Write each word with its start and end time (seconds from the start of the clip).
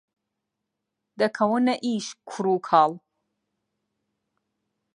دەکەونە 1.19 1.73
ئیش 1.85 2.07
کوڕ 2.29 2.45
و 2.53 2.57
کاڵ 2.67 2.91